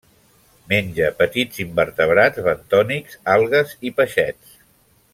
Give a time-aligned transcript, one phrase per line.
[0.71, 4.61] Menja petits invertebrats bentònics, algues i peixets.